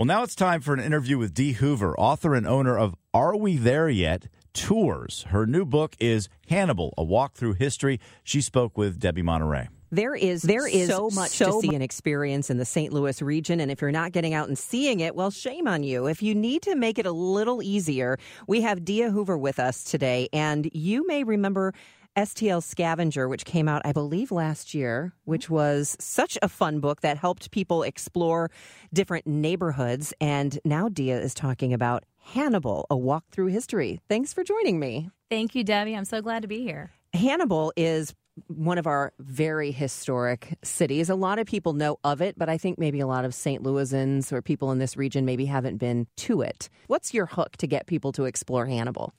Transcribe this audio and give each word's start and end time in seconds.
Well, 0.00 0.06
now 0.06 0.22
it's 0.22 0.34
time 0.34 0.62
for 0.62 0.72
an 0.72 0.80
interview 0.80 1.18
with 1.18 1.34
Dee 1.34 1.52
Hoover, 1.52 1.94
author 1.98 2.34
and 2.34 2.46
owner 2.46 2.74
of 2.74 2.94
Are 3.12 3.36
We 3.36 3.58
There 3.58 3.86
Yet? 3.86 4.28
Tours. 4.54 5.26
Her 5.28 5.46
new 5.46 5.66
book 5.66 5.94
is 6.00 6.30
Hannibal, 6.48 6.94
a 6.96 7.04
walk 7.04 7.34
through 7.34 7.52
history. 7.52 8.00
She 8.24 8.40
spoke 8.40 8.78
with 8.78 8.98
Debbie 8.98 9.20
Monterey. 9.20 9.68
There 9.90 10.14
is 10.14 10.40
There 10.40 10.66
is 10.66 10.88
so 10.88 11.10
much 11.10 11.32
so 11.32 11.60
to 11.60 11.68
see 11.68 11.74
and 11.74 11.82
experience 11.82 12.48
in 12.48 12.56
the 12.56 12.64
St. 12.64 12.94
Louis 12.94 13.20
region, 13.20 13.60
and 13.60 13.70
if 13.70 13.82
you're 13.82 13.92
not 13.92 14.12
getting 14.12 14.32
out 14.32 14.48
and 14.48 14.56
seeing 14.56 15.00
it, 15.00 15.14
well, 15.14 15.30
shame 15.30 15.68
on 15.68 15.82
you. 15.82 16.06
If 16.06 16.22
you 16.22 16.34
need 16.34 16.62
to 16.62 16.76
make 16.76 16.98
it 16.98 17.04
a 17.04 17.12
little 17.12 17.62
easier, 17.62 18.16
we 18.46 18.62
have 18.62 18.86
Dia 18.86 19.10
Hoover 19.10 19.36
with 19.36 19.58
us 19.58 19.84
today, 19.84 20.30
and 20.32 20.70
you 20.72 21.06
may 21.06 21.24
remember 21.24 21.74
STL 22.16 22.62
Scavenger, 22.62 23.28
which 23.28 23.44
came 23.44 23.68
out, 23.68 23.82
I 23.84 23.92
believe, 23.92 24.32
last 24.32 24.74
year, 24.74 25.12
which 25.24 25.46
mm-hmm. 25.46 25.54
was 25.54 25.96
such 26.00 26.36
a 26.42 26.48
fun 26.48 26.80
book 26.80 27.00
that 27.02 27.16
helped 27.16 27.50
people 27.50 27.82
explore 27.82 28.50
different 28.92 29.26
neighborhoods. 29.26 30.12
And 30.20 30.58
now 30.64 30.88
Dia 30.88 31.20
is 31.20 31.34
talking 31.34 31.72
about 31.72 32.04
Hannibal, 32.18 32.86
a 32.90 32.96
walk 32.96 33.24
through 33.30 33.46
history. 33.46 34.00
Thanks 34.08 34.32
for 34.32 34.44
joining 34.44 34.78
me. 34.78 35.10
Thank 35.30 35.54
you, 35.54 35.64
Debbie. 35.64 35.94
I'm 35.94 36.04
so 36.04 36.20
glad 36.20 36.42
to 36.42 36.48
be 36.48 36.62
here. 36.62 36.90
Hannibal 37.12 37.72
is 37.76 38.14
one 38.46 38.78
of 38.78 38.86
our 38.86 39.12
very 39.18 39.70
historic 39.70 40.56
cities. 40.62 41.10
A 41.10 41.14
lot 41.14 41.38
of 41.38 41.46
people 41.46 41.72
know 41.72 41.98
of 42.04 42.20
it, 42.20 42.38
but 42.38 42.48
I 42.48 42.58
think 42.58 42.78
maybe 42.78 43.00
a 43.00 43.06
lot 43.06 43.24
of 43.24 43.34
St. 43.34 43.62
Louisans 43.62 44.32
or 44.32 44.42
people 44.42 44.70
in 44.70 44.78
this 44.78 44.96
region 44.96 45.24
maybe 45.24 45.46
haven't 45.46 45.78
been 45.78 46.06
to 46.18 46.40
it. 46.40 46.68
What's 46.86 47.12
your 47.12 47.26
hook 47.26 47.56
to 47.58 47.66
get 47.66 47.86
people 47.86 48.12
to 48.12 48.24
explore 48.24 48.66
Hannibal? 48.66 49.12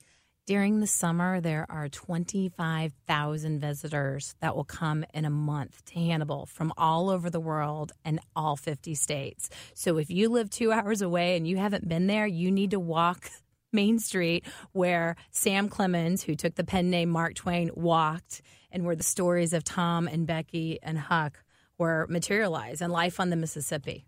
During 0.47 0.79
the 0.79 0.87
summer, 0.87 1.39
there 1.39 1.67
are 1.69 1.87
25,000 1.87 3.59
visitors 3.59 4.33
that 4.41 4.55
will 4.55 4.63
come 4.63 5.05
in 5.13 5.23
a 5.23 5.29
month 5.29 5.85
to 5.85 5.93
Hannibal 5.99 6.47
from 6.47 6.73
all 6.77 7.11
over 7.11 7.29
the 7.29 7.39
world 7.39 7.91
and 8.03 8.19
all 8.35 8.55
50 8.55 8.95
states. 8.95 9.51
So 9.75 9.97
if 9.97 10.09
you 10.09 10.29
live 10.29 10.49
two 10.49 10.71
hours 10.71 11.03
away 11.03 11.37
and 11.37 11.47
you 11.47 11.57
haven't 11.57 11.87
been 11.87 12.07
there, 12.07 12.25
you 12.25 12.49
need 12.51 12.71
to 12.71 12.79
walk 12.79 13.29
Main 13.71 13.99
Street 13.99 14.43
where 14.71 15.15
Sam 15.29 15.69
Clemens, 15.69 16.23
who 16.23 16.35
took 16.35 16.55
the 16.55 16.63
pen 16.63 16.89
name 16.89 17.09
Mark 17.09 17.35
Twain, 17.35 17.69
walked 17.75 18.41
and 18.71 18.83
where 18.83 18.95
the 18.95 19.03
stories 19.03 19.53
of 19.53 19.63
Tom 19.63 20.07
and 20.07 20.25
Becky 20.25 20.79
and 20.81 20.97
Huck 20.97 21.43
were 21.77 22.07
materialized 22.09 22.81
and 22.81 22.91
life 22.91 23.19
on 23.19 23.29
the 23.29 23.35
Mississippi. 23.35 24.05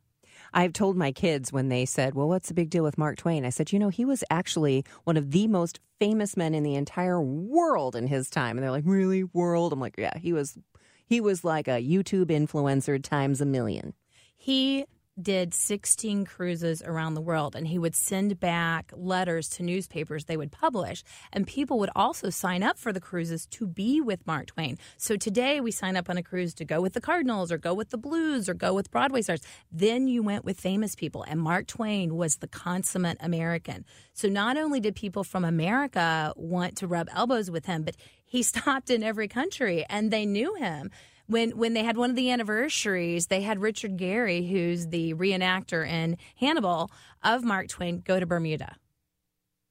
I've 0.54 0.74
told 0.74 0.96
my 0.96 1.12
kids 1.12 1.52
when 1.52 1.70
they 1.70 1.86
said, 1.86 2.14
Well, 2.14 2.28
what's 2.28 2.48
the 2.48 2.54
big 2.54 2.70
deal 2.70 2.84
with 2.84 2.98
Mark 2.98 3.18
Twain? 3.18 3.46
I 3.46 3.50
said, 3.50 3.72
You 3.72 3.80
know, 3.80 3.90
he 3.90 4.06
was 4.06 4.24
actually 4.30 4.86
one 5.04 5.18
of 5.18 5.32
the 5.32 5.48
most 5.48 5.80
famous 6.00 6.38
men 6.38 6.54
in 6.54 6.64
the 6.64 6.76
entire 6.76 7.22
world 7.22 7.96
in 7.96 8.08
his 8.08 8.30
time. 8.30 8.58
And 8.58 8.64
they're 8.64 8.72
like, 8.72 8.86
Really? 8.86 9.24
World? 9.24 9.74
I'm 9.74 9.80
like, 9.80 9.96
Yeah, 9.98 10.18
he 10.18 10.34
was. 10.34 10.58
He 11.06 11.20
was 11.20 11.44
like 11.44 11.68
a 11.68 11.84
YouTube 11.86 12.28
influencer 12.28 13.02
times 13.04 13.42
a 13.42 13.46
million. 13.46 13.94
He 14.36 14.86
did 15.22 15.54
16 15.54 16.26
cruises 16.26 16.82
around 16.82 17.14
the 17.14 17.22
world 17.22 17.56
and 17.56 17.68
he 17.68 17.78
would 17.78 17.96
send 17.96 18.40
back 18.40 18.92
letters 18.96 19.48
to 19.48 19.64
newspapers 19.64 20.26
they 20.26 20.38
would 20.38 20.52
publish 20.52 21.04
and 21.32 21.46
people 21.46 21.78
would 21.80 21.92
also 21.96 22.30
sign 22.30 22.64
up 22.64 22.80
for 22.80 22.92
the 22.92 23.00
cruises 23.00 23.46
to 23.46 23.68
be 23.68 24.02
with 24.02 24.26
Mark 24.26 24.48
Twain. 24.48 24.78
So 24.98 25.16
today 25.16 25.60
we 25.60 25.72
sign 25.72 25.96
up 25.96 26.10
on 26.10 26.18
a 26.18 26.24
cruise 26.24 26.54
to 26.56 26.66
go 26.66 26.82
with 26.82 26.94
the 26.94 27.02
Cardinals 27.02 27.52
or 27.52 27.58
go 27.58 27.74
with 27.74 27.90
the 27.90 27.98
Blues 27.98 28.50
or 28.50 28.56
go 28.56 28.74
with 28.74 28.90
Broadway 28.90 29.22
stars. 29.22 29.42
Then 29.72 30.08
you 30.08 30.24
went 30.24 30.46
with 30.46 30.60
famous 30.60 30.96
people 30.96 31.24
and 31.24 31.40
Mark 31.40 31.68
Twain 31.68 32.16
was 32.16 32.38
the 32.38 32.48
consummate 32.48 33.18
American. 33.20 33.86
So 34.14 34.28
not 34.28 34.58
only 34.58 34.80
did 34.80 34.96
people 34.96 35.24
from 35.24 35.46
America 35.46 36.34
want 36.36 36.78
to 36.78 36.88
rub 36.88 37.08
elbows 37.14 37.52
with 37.52 37.68
him, 37.68 37.84
but 37.84 37.96
he 38.26 38.42
stopped 38.44 38.90
in 38.90 39.04
every 39.04 39.28
country 39.28 39.86
and 39.90 40.10
they 40.10 40.26
knew 40.26 40.56
him 40.56 40.90
when 41.28 41.52
when 41.52 41.74
they 41.74 41.84
had 41.84 41.98
one 41.98 42.10
of 42.10 42.16
the 42.16 42.32
anniversaries, 42.32 43.28
they 43.28 43.42
had 43.42 43.60
Richard 43.60 43.98
Garey, 43.98 44.50
who's 44.50 44.88
the 44.88 45.14
reenactor 45.14 45.88
in 45.88 46.18
Hannibal 46.36 46.92
of 47.24 47.44
Mark 47.44 47.68
Twain, 47.70 48.00
go 48.00 48.20
to 48.20 48.26
Bermuda 48.26 48.76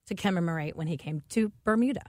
to 0.06 0.14
commemorate 0.14 0.76
when 0.76 0.86
he 0.86 0.96
came 0.96 1.22
to 1.30 1.52
Bermuda. 1.64 2.02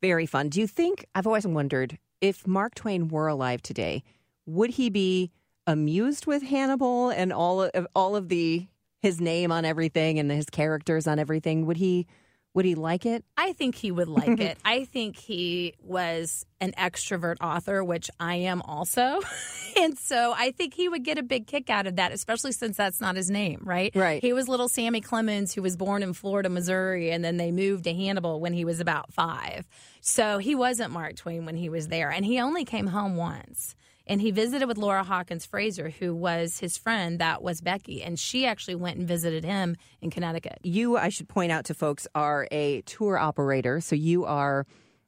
Very 0.00 0.26
fun. 0.26 0.48
Do 0.48 0.60
you 0.60 0.66
think, 0.66 1.06
I've 1.14 1.26
always 1.26 1.46
wondered, 1.46 1.98
if 2.20 2.46
Mark 2.46 2.74
Twain 2.74 3.08
were 3.08 3.28
alive 3.28 3.62
today, 3.62 4.02
would 4.46 4.70
he 4.70 4.90
be 4.90 5.30
amused 5.66 6.26
with 6.26 6.42
Hannibal 6.42 7.10
and 7.10 7.32
all 7.32 7.62
of 7.62 7.86
all 7.94 8.16
of 8.16 8.28
the 8.28 8.68
his 9.00 9.20
name 9.20 9.52
on 9.52 9.64
everything 9.64 10.18
and 10.18 10.30
his 10.30 10.46
characters 10.46 11.06
on 11.06 11.18
everything? 11.18 11.66
Would 11.66 11.78
he 11.78 12.06
would 12.54 12.64
he 12.64 12.76
like 12.76 13.04
it? 13.04 13.24
I 13.36 13.52
think 13.52 13.74
he 13.74 13.90
would 13.90 14.08
like 14.08 14.38
it. 14.38 14.58
I 14.64 14.84
think 14.84 15.16
he 15.16 15.74
was 15.80 16.46
an 16.60 16.72
extrovert 16.78 17.36
author, 17.40 17.82
which 17.82 18.08
I 18.20 18.36
am 18.36 18.62
also. 18.62 19.20
and 19.76 19.98
so 19.98 20.32
I 20.36 20.52
think 20.52 20.74
he 20.74 20.88
would 20.88 21.04
get 21.04 21.18
a 21.18 21.22
big 21.24 21.48
kick 21.48 21.68
out 21.68 21.88
of 21.88 21.96
that, 21.96 22.12
especially 22.12 22.52
since 22.52 22.76
that's 22.76 23.00
not 23.00 23.16
his 23.16 23.28
name, 23.28 23.60
right? 23.64 23.94
Right. 23.94 24.22
He 24.22 24.32
was 24.32 24.48
little 24.48 24.68
Sammy 24.68 25.00
Clemens, 25.00 25.52
who 25.52 25.62
was 25.62 25.76
born 25.76 26.04
in 26.04 26.12
Florida, 26.12 26.48
Missouri, 26.48 27.10
and 27.10 27.24
then 27.24 27.38
they 27.38 27.50
moved 27.50 27.84
to 27.84 27.92
Hannibal 27.92 28.40
when 28.40 28.52
he 28.52 28.64
was 28.64 28.78
about 28.78 29.12
five. 29.12 29.66
So 30.00 30.38
he 30.38 30.54
wasn't 30.54 30.92
Mark 30.92 31.16
Twain 31.16 31.46
when 31.46 31.56
he 31.56 31.68
was 31.68 31.88
there. 31.88 32.10
And 32.10 32.24
he 32.24 32.40
only 32.40 32.64
came 32.64 32.86
home 32.86 33.16
once. 33.16 33.74
And 34.06 34.20
he 34.20 34.30
visited 34.30 34.66
with 34.66 34.78
Laura 34.78 35.02
Hawkins 35.02 35.46
Frazer, 35.46 35.90
who 35.90 36.14
was 36.14 36.58
his 36.58 36.76
friend, 36.76 37.18
that 37.18 37.42
was 37.42 37.60
Becky. 37.60 38.02
And 38.02 38.18
she 38.18 38.46
actually 38.46 38.74
went 38.74 38.98
and 38.98 39.08
visited 39.08 39.44
him 39.44 39.76
in 40.02 40.10
Connecticut. 40.10 40.58
You, 40.62 40.96
I 40.96 41.08
should 41.08 41.28
point 41.28 41.52
out 41.52 41.64
to 41.66 41.74
folks, 41.74 42.06
are 42.14 42.46
a 42.50 42.82
tour 42.82 43.18
operator. 43.18 43.80
So 43.80 43.96
you 43.96 44.24
are 44.26 44.66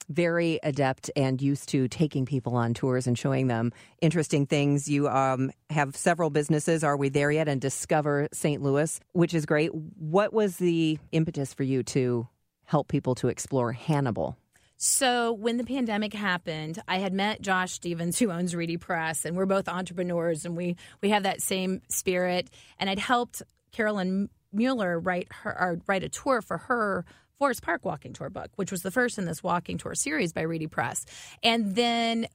very 0.09 0.59
adept 0.63 1.11
and 1.17 1.43
used 1.43 1.69
to 1.71 1.89
taking 1.89 2.25
people 2.27 2.57
on 2.57 2.75
tours 2.75 3.07
and 3.07 3.19
showing 3.19 3.49
them 3.49 3.73
interesting 4.01 4.47
things. 4.47 4.89
You 4.89 5.09
um, 5.09 5.51
have 5.71 5.97
several 5.97 6.31
businesses. 6.31 6.85
Are 6.85 6.97
we 6.97 7.09
there 7.09 7.31
yet? 7.31 7.49
And 7.49 7.61
Discover 7.61 8.29
St. 8.33 8.63
Louis, 8.63 9.01
which 9.13 9.35
is 9.35 9.47
great. 9.47 9.75
What 9.75 10.33
was 10.33 10.57
the 10.57 10.99
impetus 11.13 11.53
for 11.53 11.65
you 11.65 11.83
to 11.85 12.29
help 12.65 12.89
people 12.89 13.15
to 13.17 13.29
explore 13.29 13.73
Hannibal? 13.73 14.37
So 14.77 15.33
when 15.33 15.57
the 15.57 15.65
pandemic 15.65 16.13
happened, 16.13 16.81
I 16.87 16.99
had 16.99 17.13
met 17.13 17.41
Josh 17.41 17.73
Stevens, 17.73 18.19
who 18.21 18.31
owns 18.31 18.55
Reedy 18.55 18.77
Press, 18.77 19.25
and 19.25 19.37
we're 19.37 19.47
both 19.47 19.69
entrepreneurs, 19.69 20.45
and 20.45 20.57
we 20.57 20.77
we 21.03 21.11
have 21.11 21.25
that 21.25 21.41
same 21.41 21.83
spirit. 21.89 22.51
And 22.79 22.91
I'd 22.91 22.99
helped 22.99 23.43
Carolyn 23.73 24.29
Mueller 24.53 24.99
write 24.99 25.29
her 25.43 25.51
or 25.51 25.81
write 25.87 26.03
a 26.03 26.09
tour 26.09 26.43
for 26.43 26.59
her 26.59 27.05
Forest 27.39 27.63
Park 27.63 27.85
walking 27.85 28.13
tour 28.13 28.31
book, 28.31 28.51
which 28.57 28.71
was 28.71 28.83
the 28.83 28.91
first 28.91 29.19
in 29.19 29.27
this 29.27 29.43
walking 29.43 29.79
tour 29.79 29.95
series 29.95 30.33
by 30.33 30.43
Reedy 30.43 30.67
Press. 30.67 31.05
And 31.43 31.75
then 31.75 32.27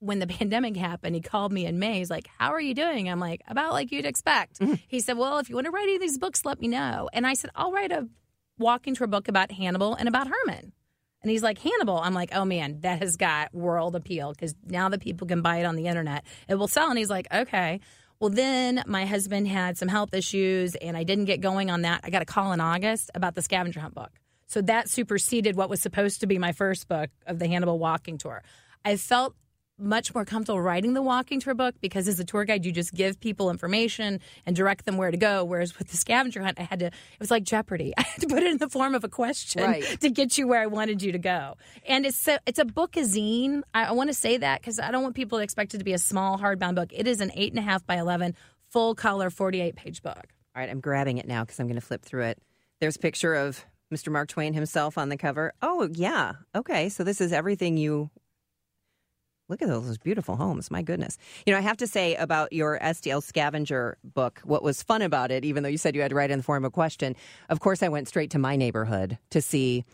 when 0.00 0.18
the 0.18 0.26
pandemic 0.38 0.76
happened, 0.76 1.14
he 1.14 1.20
called 1.20 1.52
me 1.52 1.66
in 1.66 1.78
May. 1.78 1.98
He's 1.98 2.10
like, 2.10 2.28
How 2.38 2.52
are 2.52 2.60
you 2.60 2.74
doing? 2.74 3.08
I'm 3.08 3.20
like, 3.20 3.42
About 3.48 3.72
like 3.72 3.92
you'd 3.92 4.06
expect. 4.06 4.60
Mm-hmm. 4.60 4.74
He 4.88 5.00
said, 5.00 5.16
Well, 5.16 5.38
if 5.38 5.48
you 5.48 5.56
want 5.56 5.66
to 5.66 5.70
write 5.70 5.84
any 5.84 5.96
of 5.96 6.00
these 6.00 6.18
books, 6.18 6.44
let 6.44 6.60
me 6.60 6.68
know. 6.68 7.08
And 7.12 7.26
I 7.26 7.34
said, 7.34 7.50
I'll 7.54 7.72
write 7.72 7.92
a 7.92 8.08
walking 8.58 8.94
tour 8.94 9.06
book 9.06 9.28
about 9.28 9.52
Hannibal 9.52 9.94
and 9.94 10.08
about 10.08 10.28
Hermann. 10.28 10.72
And 11.22 11.30
he's 11.30 11.42
like, 11.42 11.58
Hannibal. 11.58 11.98
I'm 11.98 12.14
like, 12.14 12.30
oh 12.32 12.44
man, 12.44 12.80
that 12.80 13.00
has 13.02 13.16
got 13.16 13.52
world 13.52 13.96
appeal 13.96 14.32
because 14.32 14.54
now 14.64 14.88
that 14.88 15.00
people 15.00 15.26
can 15.26 15.42
buy 15.42 15.58
it 15.58 15.64
on 15.64 15.76
the 15.76 15.86
internet, 15.86 16.24
it 16.48 16.54
will 16.54 16.68
sell. 16.68 16.88
And 16.88 16.98
he's 16.98 17.10
like, 17.10 17.26
okay. 17.32 17.80
Well, 18.20 18.30
then 18.30 18.82
my 18.86 19.06
husband 19.06 19.46
had 19.46 19.78
some 19.78 19.88
health 19.88 20.12
issues 20.12 20.74
and 20.76 20.96
I 20.96 21.04
didn't 21.04 21.26
get 21.26 21.40
going 21.40 21.70
on 21.70 21.82
that. 21.82 22.00
I 22.02 22.10
got 22.10 22.22
a 22.22 22.24
call 22.26 22.52
in 22.52 22.60
August 22.60 23.10
about 23.14 23.34
the 23.34 23.42
scavenger 23.42 23.80
hunt 23.80 23.94
book. 23.94 24.10
So 24.48 24.62
that 24.62 24.88
superseded 24.88 25.56
what 25.56 25.68
was 25.68 25.80
supposed 25.80 26.20
to 26.20 26.26
be 26.26 26.38
my 26.38 26.52
first 26.52 26.88
book 26.88 27.10
of 27.26 27.38
the 27.38 27.46
Hannibal 27.46 27.78
walking 27.78 28.18
tour. 28.18 28.42
I 28.84 28.96
felt 28.96 29.34
much 29.78 30.14
more 30.14 30.24
comfortable 30.24 30.60
writing 30.60 30.94
the 30.94 31.02
walking 31.02 31.38
tour 31.40 31.54
book 31.54 31.74
because 31.80 32.08
as 32.08 32.18
a 32.18 32.24
tour 32.24 32.44
guide 32.44 32.64
you 32.64 32.72
just 32.72 32.92
give 32.94 33.18
people 33.20 33.50
information 33.50 34.20
and 34.44 34.56
direct 34.56 34.84
them 34.86 34.96
where 34.96 35.10
to 35.10 35.16
go 35.16 35.44
whereas 35.44 35.78
with 35.78 35.88
the 35.88 35.96
scavenger 35.96 36.42
hunt 36.42 36.58
i 36.58 36.62
had 36.64 36.80
to 36.80 36.86
it 36.86 36.92
was 37.20 37.30
like 37.30 37.44
jeopardy 37.44 37.92
i 37.98 38.02
had 38.02 38.20
to 38.20 38.26
put 38.26 38.42
it 38.42 38.50
in 38.50 38.58
the 38.58 38.68
form 38.68 38.94
of 38.94 39.04
a 39.04 39.08
question 39.08 39.62
Right. 39.62 39.84
to 40.00 40.10
get 40.10 40.36
you 40.36 40.48
where 40.48 40.60
i 40.60 40.66
wanted 40.66 41.02
you 41.02 41.12
to 41.12 41.18
go 41.18 41.54
and 41.86 42.04
it's 42.06 42.26
a, 42.26 42.40
it's 42.46 42.58
a 42.58 42.64
bookazine 42.64 43.62
i, 43.74 43.84
I 43.84 43.92
want 43.92 44.10
to 44.10 44.14
say 44.14 44.36
that 44.38 44.60
because 44.60 44.78
i 44.80 44.90
don't 44.90 45.02
want 45.02 45.14
people 45.14 45.38
to 45.38 45.44
expect 45.44 45.74
it 45.74 45.78
to 45.78 45.84
be 45.84 45.92
a 45.92 45.98
small 45.98 46.38
hardbound 46.38 46.74
book 46.74 46.88
it 46.92 47.06
is 47.06 47.20
an 47.20 47.30
eight 47.34 47.52
and 47.52 47.58
a 47.58 47.62
half 47.62 47.86
by 47.86 47.96
11 47.96 48.34
full 48.70 48.94
color 48.94 49.30
48 49.30 49.76
page 49.76 50.02
book 50.02 50.16
All 50.56 50.60
right, 50.62 50.68
I'm 50.70 50.80
grabbing 50.80 51.18
it 51.18 51.26
now 51.28 51.44
because 51.44 51.60
I'm 51.60 51.66
going 51.66 51.80
to 51.80 51.86
flip 51.86 52.02
through 52.02 52.24
it. 52.24 52.38
There's 52.80 52.96
a 52.96 52.98
picture 52.98 53.34
of 53.34 53.64
Mr. 53.94 54.10
Mark 54.12 54.28
Twain 54.28 54.52
himself 54.54 54.98
on 54.98 55.08
the 55.08 55.16
cover. 55.16 55.52
Oh, 55.62 55.88
yeah. 55.92 56.32
Okay, 56.54 56.88
so 56.90 57.04
this 57.04 57.20
is 57.22 57.32
everything 57.32 57.76
you 57.78 58.10
look 59.48 59.62
at 59.62 59.68
those 59.68 59.98
beautiful 59.98 60.36
homes. 60.36 60.70
My 60.70 60.82
goodness. 60.82 61.18
You 61.46 61.52
know, 61.52 61.58
I 61.58 61.62
have 61.62 61.78
to 61.78 61.86
say 61.86 62.14
about 62.16 62.52
your 62.52 62.78
STL 62.80 63.22
scavenger 63.22 63.98
book, 64.04 64.40
what 64.44 64.62
was 64.62 64.82
fun 64.82 65.02
about 65.02 65.30
it, 65.30 65.44
even 65.44 65.62
though 65.62 65.68
you 65.68 65.78
said 65.78 65.94
you 65.94 66.02
had 66.02 66.10
to 66.10 66.14
write 66.14 66.30
in 66.30 66.38
the 66.38 66.44
form 66.44 66.64
of 66.64 66.68
a 66.68 66.72
question, 66.72 67.16
of 67.48 67.60
course, 67.60 67.82
I 67.82 67.88
went 67.88 68.08
straight 68.08 68.30
to 68.32 68.38
my 68.38 68.56
neighborhood 68.56 69.18
to 69.30 69.40
see 69.40 69.84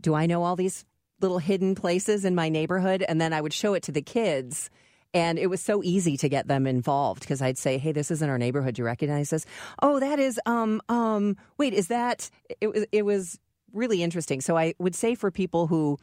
do 0.00 0.14
I 0.14 0.26
know 0.26 0.42
all 0.42 0.56
these 0.56 0.84
little 1.20 1.38
hidden 1.38 1.74
places 1.74 2.24
in 2.24 2.34
my 2.34 2.48
neighborhood? 2.48 3.02
And 3.06 3.20
then 3.20 3.32
I 3.32 3.40
would 3.40 3.54
show 3.54 3.74
it 3.74 3.82
to 3.84 3.92
the 3.92 4.02
kids. 4.02 4.70
And 5.14 5.38
it 5.38 5.46
was 5.46 5.62
so 5.62 5.82
easy 5.82 6.16
to 6.18 6.28
get 6.28 6.46
them 6.46 6.66
involved 6.66 7.20
because 7.20 7.40
I'd 7.40 7.56
say, 7.56 7.78
"Hey, 7.78 7.92
this 7.92 8.10
is 8.10 8.20
in 8.20 8.28
our 8.28 8.36
neighborhood. 8.36 8.74
Do 8.74 8.82
you 8.82 8.86
recognize 8.86 9.30
this?" 9.30 9.46
Oh, 9.80 9.98
that 10.00 10.18
is. 10.18 10.38
Um. 10.44 10.82
Um. 10.90 11.36
Wait, 11.56 11.72
is 11.72 11.88
that? 11.88 12.28
It 12.60 12.68
was. 12.68 12.84
It 12.92 13.02
was 13.06 13.38
really 13.72 14.02
interesting. 14.02 14.40
So 14.42 14.58
I 14.58 14.74
would 14.78 14.94
say 14.94 15.14
for 15.14 15.30
people 15.30 15.68
who, 15.68 15.98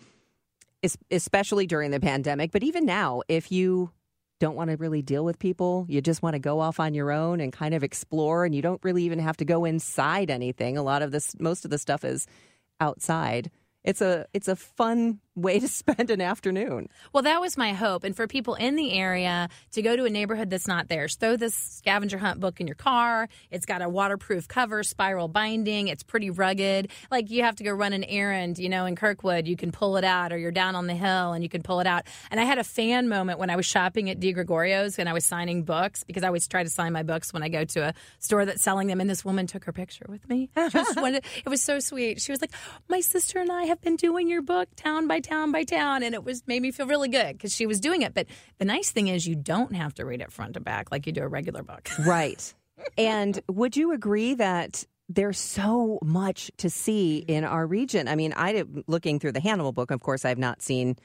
especially 1.12 1.68
during 1.68 1.92
the 1.92 2.00
pandemic, 2.00 2.52
but 2.52 2.64
even 2.64 2.86
now, 2.86 3.22
if 3.28 3.52
you 3.52 3.92
don't 4.40 4.56
want 4.56 4.70
to 4.70 4.78
really 4.78 5.02
deal 5.02 5.24
with 5.24 5.40
people, 5.40 5.86
you 5.88 6.02
just 6.02 6.22
want 6.22 6.34
to 6.34 6.40
go 6.40 6.60
off 6.60 6.80
on 6.80 6.94
your 6.94 7.12
own 7.12 7.40
and 7.40 7.54
kind 7.54 7.74
of 7.74 7.84
explore, 7.84 8.46
and 8.46 8.54
you 8.54 8.62
don't 8.62 8.84
really 8.84 9.04
even 9.04 9.20
have 9.20 9.38
to 9.38 9.46
go 9.46 9.66
inside 9.66 10.30
anything. 10.30 10.78
A 10.78 10.84
lot 10.84 11.02
of 11.02 11.12
this, 11.12 11.36
most 11.40 11.66
of 11.66 11.72
the 11.72 11.78
stuff 11.78 12.04
is 12.04 12.28
outside 12.80 13.50
it's 13.84 14.02
a 14.02 14.26
it's 14.34 14.48
a 14.48 14.56
fun 14.56 15.20
way 15.36 15.60
to 15.60 15.68
spend 15.84 16.10
an 16.10 16.22
afternoon. 16.22 16.90
Well, 17.12 17.24
that 17.24 17.42
was 17.42 17.58
my 17.58 17.74
hope, 17.74 18.04
and 18.04 18.16
for 18.16 18.28
people 18.28 18.56
in 18.56 18.76
the 18.76 18.94
area 18.94 19.50
to 19.72 19.82
go 19.82 19.96
to 19.96 20.06
a 20.06 20.10
neighborhood 20.10 20.50
that's 20.50 20.68
not 20.68 20.88
theirs. 20.88 21.16
Throw 21.16 21.36
this 21.36 21.56
scavenger 21.56 22.18
hunt 22.18 22.40
book 22.40 22.60
in 22.60 22.68
your 22.68 22.76
car. 22.76 23.30
It's 23.52 23.66
got 23.66 23.82
a 23.82 23.90
waterproof 23.90 24.48
cover, 24.48 24.84
spiral 24.84 25.28
binding. 25.28 25.88
It's 25.88 26.04
pretty 26.04 26.30
rugged. 26.30 26.90
Like 27.12 27.30
you 27.30 27.44
have 27.44 27.56
to 27.58 27.64
go 27.64 27.72
run 27.72 27.94
an 27.94 28.04
errand, 28.04 28.60
you 28.60 28.70
know, 28.70 28.86
in 28.86 28.96
Kirkwood, 28.96 29.48
you 29.48 29.56
can 29.56 29.72
pull 29.72 29.98
it 29.98 30.04
out, 30.04 30.32
or 30.32 30.38
you're 30.38 30.52
down 30.52 30.76
on 30.76 30.88
the 30.88 30.96
hill 30.96 31.34
and 31.34 31.44
you 31.44 31.50
can 31.50 31.64
pull 31.64 31.80
it 31.80 31.88
out. 31.88 32.04
And 32.32 32.40
I 32.40 32.44
had 32.44 32.58
a 32.58 32.64
fan 32.64 33.10
moment 33.10 33.40
when 33.40 33.50
I 33.50 33.56
was 33.56 33.66
shopping 33.66 34.10
at 34.10 34.20
DiGregorio's 34.20 35.00
and 35.00 35.10
I 35.10 35.14
was 35.14 35.26
signing 35.26 35.64
books 35.64 36.04
because 36.04 36.24
I 36.24 36.28
always 36.28 36.48
try 36.48 36.64
to 36.64 36.70
sign 36.70 36.94
my 36.94 37.04
books 37.04 37.34
when 37.34 37.44
I 37.44 37.50
go 37.50 37.64
to 37.66 37.90
a 37.90 37.94
store 38.20 38.46
that's 38.46 38.62
selling 38.62 38.88
them. 38.88 39.02
And 39.02 39.10
this 39.10 39.26
woman 39.26 39.48
took 39.48 39.66
her 39.66 39.72
picture 39.72 40.06
with 40.10 40.28
me. 40.30 40.50
Wanted, 40.96 41.26
it 41.46 41.50
was 41.50 41.62
so 41.62 41.80
sweet. 41.80 42.22
She 42.22 42.32
was 42.32 42.42
like, 42.42 42.52
"My 42.88 43.02
sister 43.02 43.40
and 43.40 43.52
I 43.52 43.64
have 43.66 43.82
been 43.82 43.96
doing 43.96 44.28
your 44.28 44.42
book 44.42 44.70
town 44.76 45.08
by 45.08 45.20
town 45.24 45.52
by 45.52 45.64
town, 45.64 46.04
and 46.04 46.14
it 46.14 46.24
was 46.24 46.44
made 46.48 46.62
me 46.62 46.72
feel 46.72 46.88
really 46.88 47.10
good 47.10 47.34
because 47.34 47.54
she 47.54 47.66
was 47.66 47.80
doing 47.80 48.02
it. 48.02 48.14
But 48.14 48.28
the 48.60 48.66
nice 48.66 48.92
thing 48.92 49.08
is, 49.08 49.26
you 49.26 49.36
don't 49.36 49.74
have 49.74 49.94
to 49.96 50.06
read 50.06 50.22
it 50.22 50.32
front 50.32 50.54
to 50.54 50.60
back 50.60 50.92
like 50.92 51.08
you 51.08 51.14
do 51.14 51.24
a 51.24 51.28
regular 51.28 51.64
book. 51.64 51.90
Right. 52.06 52.54
and 52.98 53.40
would 53.50 53.78
you 53.78 53.94
agree 53.94 54.34
that 54.34 54.84
there's 55.08 55.40
so 55.40 56.00
much 56.04 56.52
to 56.58 56.70
see 56.70 57.20
in 57.20 57.44
our 57.44 57.66
region? 57.66 58.08
I 58.08 58.16
mean, 58.16 58.34
I 58.36 58.64
looking 58.88 59.20
through 59.20 59.32
the 59.32 59.40
Hannibal 59.40 59.72
book. 59.72 59.90
Of 59.90 60.02
course, 60.02 60.26
I've 60.26 60.38
not 60.38 60.62
seen 60.62 60.98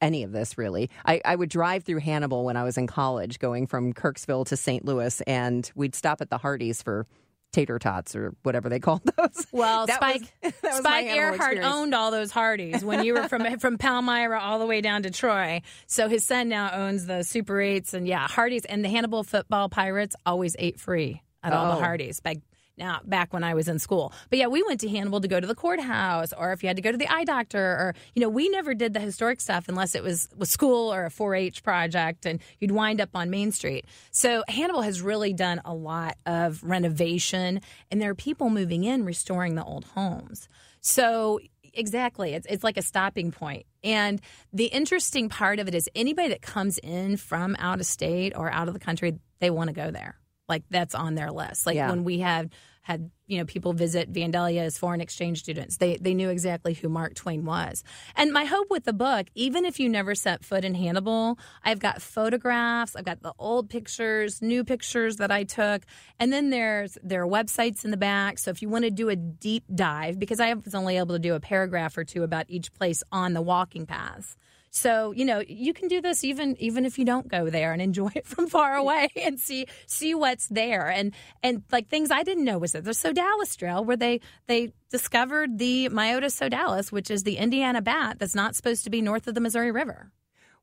any 0.00 0.24
of 0.24 0.32
this 0.32 0.58
really. 0.58 0.90
I, 1.06 1.20
I, 1.24 1.36
would 1.36 1.48
drive 1.48 1.84
through 1.84 2.00
Hannibal 2.00 2.44
when 2.44 2.56
I 2.56 2.64
was 2.64 2.76
in 2.76 2.86
college, 2.86 3.38
going 3.38 3.66
from 3.66 3.92
Kirksville 3.92 4.46
to 4.46 4.56
St. 4.56 4.84
Louis, 4.84 5.20
and 5.22 5.70
we'd 5.74 5.94
stop 5.94 6.20
at 6.20 6.28
the 6.28 6.38
Hardee's 6.38 6.82
for 6.82 7.06
tater 7.52 7.78
tots 7.78 8.16
or 8.16 8.34
whatever 8.42 8.68
they 8.68 8.80
called 8.80 9.02
those. 9.16 9.46
Well, 9.52 9.86
that 9.86 9.96
Spike 9.96 10.22
was, 10.42 10.76
Spike 10.76 11.06
Earhart 11.14 11.34
experience. 11.36 11.66
owned 11.66 11.94
all 11.94 12.10
those 12.10 12.32
Hardee's 12.32 12.84
when 12.84 13.04
you 13.04 13.14
were 13.14 13.28
from 13.28 13.58
from 13.58 13.78
Palmyra 13.78 14.40
all 14.40 14.58
the 14.58 14.66
way 14.66 14.80
down 14.80 15.02
to 15.04 15.10
Troy. 15.10 15.62
So 15.86 16.08
his 16.08 16.24
son 16.24 16.48
now 16.48 16.70
owns 16.72 17.06
the 17.06 17.22
Super 17.22 17.60
Eights 17.60 17.94
and 17.94 18.06
yeah, 18.06 18.26
Hardee's 18.26 18.64
and 18.64 18.84
the 18.84 18.88
Hannibal 18.88 19.22
Football 19.22 19.68
Pirates 19.68 20.16
always 20.26 20.56
ate 20.58 20.80
free 20.80 21.22
at 21.42 21.52
all 21.52 21.72
the 21.72 21.78
oh. 21.78 21.80
Hardee's. 21.80 22.20
Back 22.20 22.38
now 22.76 23.00
back 23.04 23.32
when 23.32 23.44
I 23.44 23.54
was 23.54 23.68
in 23.68 23.78
school. 23.78 24.12
But 24.30 24.38
yeah, 24.38 24.46
we 24.46 24.62
went 24.62 24.80
to 24.80 24.88
Hannibal 24.88 25.20
to 25.20 25.28
go 25.28 25.40
to 25.40 25.46
the 25.46 25.54
courthouse 25.54 26.32
or 26.32 26.52
if 26.52 26.62
you 26.62 26.68
had 26.68 26.76
to 26.76 26.82
go 26.82 26.92
to 26.92 26.98
the 26.98 27.12
eye 27.12 27.24
doctor 27.24 27.58
or 27.58 27.94
you 28.14 28.20
know, 28.20 28.28
we 28.28 28.48
never 28.48 28.74
did 28.74 28.94
the 28.94 29.00
historic 29.00 29.40
stuff 29.40 29.68
unless 29.68 29.94
it 29.94 30.02
was 30.02 30.28
with 30.36 30.48
school 30.48 30.92
or 30.92 31.06
a 31.06 31.10
4-H 31.10 31.62
project 31.62 32.26
and 32.26 32.40
you'd 32.60 32.70
wind 32.70 33.00
up 33.00 33.10
on 33.14 33.30
Main 33.30 33.52
Street. 33.52 33.86
So 34.10 34.42
Hannibal 34.48 34.82
has 34.82 35.00
really 35.00 35.32
done 35.32 35.60
a 35.64 35.74
lot 35.74 36.16
of 36.26 36.62
renovation 36.62 37.60
and 37.90 38.00
there 38.00 38.10
are 38.10 38.14
people 38.14 38.50
moving 38.50 38.84
in 38.84 39.04
restoring 39.04 39.54
the 39.54 39.64
old 39.64 39.84
homes. 39.84 40.48
So 40.80 41.40
exactly 41.74 42.34
it's, 42.34 42.46
it's 42.48 42.64
like 42.64 42.76
a 42.76 42.82
stopping 42.82 43.32
point 43.32 43.64
and 43.82 44.20
the 44.52 44.66
interesting 44.66 45.28
part 45.28 45.58
of 45.58 45.68
it 45.68 45.74
is 45.74 45.88
anybody 45.94 46.28
that 46.28 46.42
comes 46.42 46.78
in 46.78 47.16
from 47.16 47.56
out 47.58 47.80
of 47.80 47.86
state 47.86 48.34
or 48.36 48.50
out 48.50 48.68
of 48.68 48.74
the 48.74 48.80
country 48.80 49.18
they 49.40 49.48
want 49.48 49.68
to 49.68 49.74
go 49.74 49.90
there 49.90 50.18
like 50.48 50.64
that's 50.70 50.94
on 50.94 51.14
their 51.14 51.30
list. 51.30 51.66
Like 51.66 51.76
yeah. 51.76 51.90
when 51.90 52.04
we 52.04 52.18
had 52.18 52.52
had 52.82 53.10
you 53.28 53.38
know 53.38 53.44
people 53.44 53.72
visit 53.72 54.12
Vandalia 54.12 54.62
as 54.62 54.76
foreign 54.76 55.00
exchange 55.00 55.38
students, 55.38 55.76
they 55.76 55.96
they 55.96 56.14
knew 56.14 56.28
exactly 56.28 56.74
who 56.74 56.88
Mark 56.88 57.14
Twain 57.14 57.44
was. 57.44 57.84
And 58.16 58.32
my 58.32 58.44
hope 58.44 58.68
with 58.70 58.84
the 58.84 58.92
book, 58.92 59.28
even 59.34 59.64
if 59.64 59.78
you 59.78 59.88
never 59.88 60.14
set 60.14 60.44
foot 60.44 60.64
in 60.64 60.74
Hannibal, 60.74 61.38
I've 61.64 61.78
got 61.78 62.02
photographs, 62.02 62.96
I've 62.96 63.04
got 63.04 63.22
the 63.22 63.32
old 63.38 63.70
pictures, 63.70 64.42
new 64.42 64.64
pictures 64.64 65.16
that 65.16 65.30
I 65.30 65.44
took, 65.44 65.84
and 66.18 66.32
then 66.32 66.50
there's 66.50 66.98
there 67.02 67.22
are 67.22 67.28
websites 67.28 67.84
in 67.84 67.92
the 67.92 67.96
back. 67.96 68.38
So 68.38 68.50
if 68.50 68.60
you 68.62 68.68
want 68.68 68.84
to 68.84 68.90
do 68.90 69.08
a 69.08 69.16
deep 69.16 69.64
dive, 69.72 70.18
because 70.18 70.40
I 70.40 70.52
was 70.54 70.74
only 70.74 70.98
able 70.98 71.14
to 71.14 71.20
do 71.20 71.34
a 71.34 71.40
paragraph 71.40 71.96
or 71.96 72.04
two 72.04 72.24
about 72.24 72.46
each 72.48 72.74
place 72.74 73.02
on 73.12 73.32
the 73.32 73.42
walking 73.42 73.86
paths. 73.86 74.36
So 74.74 75.12
you 75.12 75.26
know 75.26 75.42
you 75.46 75.74
can 75.74 75.86
do 75.86 76.00
this 76.00 76.24
even 76.24 76.56
even 76.58 76.86
if 76.86 76.98
you 76.98 77.04
don't 77.04 77.28
go 77.28 77.50
there 77.50 77.74
and 77.74 77.82
enjoy 77.82 78.08
it 78.14 78.26
from 78.26 78.48
far 78.48 78.74
away 78.74 79.10
and 79.16 79.38
see 79.38 79.66
see 79.86 80.14
what's 80.14 80.48
there 80.48 80.88
and 80.88 81.14
and 81.42 81.62
like 81.70 81.88
things 81.88 82.10
I 82.10 82.22
didn't 82.22 82.44
know 82.44 82.58
was 82.58 82.72
that 82.72 82.84
the 82.84 82.92
Sodalis 82.92 83.54
Trail 83.54 83.84
where 83.84 83.98
they 83.98 84.20
they 84.46 84.72
discovered 84.90 85.58
the 85.58 85.90
Myotis 85.90 86.40
sodalis, 86.40 86.90
which 86.90 87.10
is 87.10 87.22
the 87.22 87.36
Indiana 87.36 87.82
bat 87.82 88.18
that's 88.18 88.34
not 88.34 88.56
supposed 88.56 88.84
to 88.84 88.90
be 88.90 89.02
north 89.02 89.28
of 89.28 89.34
the 89.34 89.40
Missouri 89.40 89.70
River. 89.70 90.10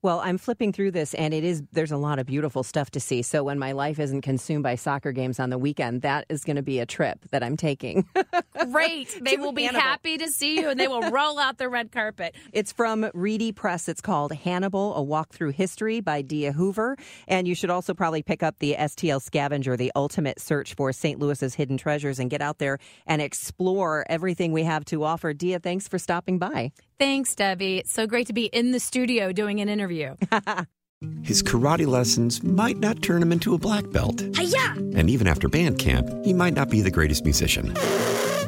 Well, 0.01 0.21
I'm 0.21 0.37
flipping 0.37 0.71
through 0.71 0.91
this, 0.91 1.13
and 1.13 1.33
it 1.33 1.43
is 1.43 1.61
there's 1.73 1.91
a 1.91 1.97
lot 1.97 2.19
of 2.19 2.25
beautiful 2.25 2.63
stuff 2.63 2.89
to 2.91 3.01
see. 3.01 3.21
So 3.21 3.43
when 3.43 3.59
my 3.59 3.73
life 3.73 3.99
isn't 3.99 4.21
consumed 4.21 4.63
by 4.63 4.75
soccer 4.75 5.11
games 5.11 5.41
on 5.41 5.49
the 5.49 5.57
weekend, 5.57 6.03
that 6.03 6.25
is 6.29 6.45
going 6.45 6.55
to 6.55 6.61
be 6.61 6.79
a 6.79 6.85
trip 6.85 7.19
that 7.31 7.43
I'm 7.43 7.57
taking. 7.57 8.07
Great, 8.71 9.19
they 9.21 9.35
will 9.35 9.51
be 9.51 9.63
Hannibal. 9.63 9.81
happy 9.81 10.17
to 10.17 10.29
see 10.29 10.55
you, 10.61 10.69
and 10.69 10.79
they 10.79 10.87
will 10.87 11.01
roll 11.11 11.37
out 11.37 11.57
the 11.57 11.67
red 11.67 11.91
carpet. 11.91 12.35
It's 12.53 12.71
from 12.71 13.09
Reedy 13.13 13.51
Press. 13.51 13.89
It's 13.89 13.99
called 13.99 14.31
Hannibal: 14.31 14.95
A 14.95 15.03
Walk 15.03 15.33
Through 15.33 15.51
History 15.51 15.99
by 15.99 16.21
Dia 16.21 16.53
Hoover, 16.53 16.95
and 17.27 17.45
you 17.45 17.53
should 17.53 17.69
also 17.69 17.93
probably 17.93 18.23
pick 18.23 18.41
up 18.41 18.59
the 18.59 18.75
STL 18.79 19.21
Scavenger, 19.21 19.75
the 19.75 19.91
ultimate 19.97 20.39
search 20.39 20.75
for 20.75 20.93
St. 20.93 21.19
Louis's 21.19 21.55
hidden 21.55 21.77
treasures, 21.77 22.19
and 22.19 22.29
get 22.29 22.41
out 22.41 22.59
there 22.59 22.79
and 23.05 23.21
explore 23.21 24.05
everything 24.09 24.53
we 24.53 24.63
have 24.63 24.85
to 24.85 25.03
offer. 25.03 25.33
Dia, 25.33 25.59
thanks 25.59 25.89
for 25.89 25.99
stopping 25.99 26.39
by. 26.39 26.71
Thanks, 26.99 27.33
Debbie. 27.33 27.77
It's 27.77 27.93
so 27.93 28.05
great 28.05 28.27
to 28.27 28.33
be 28.33 28.47
in 28.47 28.71
the 28.71 28.79
studio 28.79 29.31
doing 29.31 29.61
an 29.61 29.69
interview. 29.69 30.15
His 31.23 31.41
karate 31.41 31.87
lessons 31.87 32.43
might 32.43 32.77
not 32.77 33.01
turn 33.01 33.21
him 33.21 33.31
into 33.31 33.53
a 33.53 33.57
black 33.57 33.89
belt. 33.89 34.21
Hi-ya! 34.35 34.73
And 34.95 35.09
even 35.09 35.25
after 35.25 35.47
band 35.47 35.79
camp, 35.79 36.09
he 36.25 36.33
might 36.33 36.53
not 36.53 36.69
be 36.69 36.81
the 36.81 36.91
greatest 36.91 37.23
musician. 37.23 37.73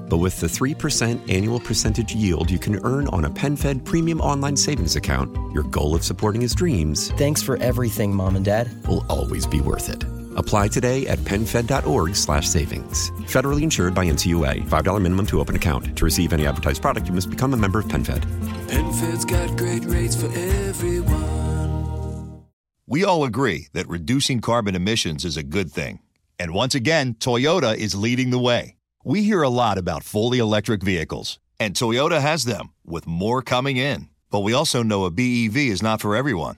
But 0.10 0.18
with 0.18 0.42
the 0.42 0.48
3% 0.48 1.32
annual 1.32 1.62
percentage 1.62 2.14
yield 2.14 2.52
you 2.52 2.60
can 2.60 2.84
earn 2.84 3.08
on 3.08 3.24
a 3.24 3.30
PenFed 3.30 3.86
premium 3.86 4.20
online 4.20 4.58
savings 4.58 4.98
account, 4.98 5.34
your 5.54 5.64
goal 5.64 5.96
of 5.96 6.04
supporting 6.04 6.42
his 6.42 6.54
dreams. 6.54 7.12
Thanks 7.12 7.42
for 7.42 7.56
everything, 7.58 8.14
Mom 8.14 8.36
and 8.36 8.44
Dad. 8.44 8.70
Will 8.86 9.06
always 9.08 9.48
be 9.48 9.62
worth 9.62 9.88
it. 9.88 10.04
Apply 10.36 10.68
today 10.68 11.08
at 11.08 11.20
PenFed.org 11.20 12.16
slash 12.16 12.48
savings. 12.48 13.12
Federally 13.28 13.62
insured 13.62 13.94
by 13.94 14.06
NCUA. 14.06 14.68
$5 14.68 15.02
minimum 15.02 15.26
to 15.28 15.40
open 15.40 15.56
account. 15.56 15.96
To 15.98 16.04
receive 16.04 16.34
any 16.34 16.46
advertised 16.46 16.82
product, 16.82 17.08
you 17.08 17.14
must 17.14 17.30
become 17.30 17.54
a 17.54 17.58
member 17.58 17.80
of 17.80 17.86
PenFed. 17.86 18.26
PenFed's 18.68 19.26
got 19.26 19.58
great 19.58 19.86
rates 19.86 20.16
for 20.16 20.28
everyone. 20.28 21.32
We 22.92 23.06
all 23.06 23.24
agree 23.24 23.68
that 23.72 23.88
reducing 23.88 24.42
carbon 24.42 24.76
emissions 24.76 25.24
is 25.24 25.38
a 25.38 25.44
good 25.44 25.72
thing. 25.72 26.00
And 26.38 26.54
once 26.54 26.76
again, 26.76 27.14
Toyota 27.14 27.74
is 27.78 27.96
leading 27.96 28.32
the 28.32 28.40
way. 28.40 28.76
We 29.06 29.24
hear 29.24 29.44
a 29.44 29.50
lot 29.50 29.78
about 29.78 30.04
fully 30.04 30.40
electric 30.40 30.84
vehicles, 30.84 31.40
and 31.58 31.74
Toyota 31.74 32.20
has 32.20 32.44
them, 32.44 32.74
with 32.86 33.08
more 33.08 33.42
coming 33.42 33.78
in. 33.78 34.10
But 34.30 34.42
we 34.42 34.52
also 34.52 34.84
know 34.84 35.06
a 35.06 35.10
BEV 35.10 35.56
is 35.56 35.82
not 35.82 36.02
for 36.02 36.18
everyone, 36.18 36.58